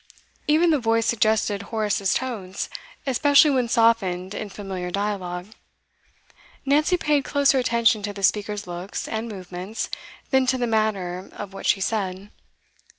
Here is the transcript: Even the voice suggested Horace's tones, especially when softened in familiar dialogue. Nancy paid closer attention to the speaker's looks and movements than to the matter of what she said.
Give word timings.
Even 0.47 0.71
the 0.71 0.79
voice 0.79 1.05
suggested 1.05 1.61
Horace's 1.69 2.15
tones, 2.15 2.71
especially 3.05 3.51
when 3.51 3.67
softened 3.69 4.33
in 4.33 4.49
familiar 4.49 4.89
dialogue. 4.89 5.51
Nancy 6.65 6.97
paid 6.97 7.23
closer 7.23 7.59
attention 7.59 8.01
to 8.01 8.11
the 8.11 8.23
speaker's 8.23 8.65
looks 8.65 9.07
and 9.07 9.29
movements 9.29 9.91
than 10.31 10.47
to 10.47 10.57
the 10.57 10.65
matter 10.65 11.29
of 11.33 11.53
what 11.53 11.67
she 11.67 11.81
said. 11.81 12.31